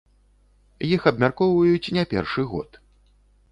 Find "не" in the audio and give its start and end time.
1.99-2.07